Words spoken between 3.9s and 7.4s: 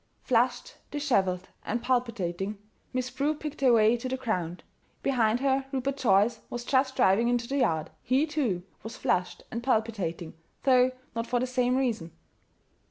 to the ground. Behind her Rupert Joyce was just driving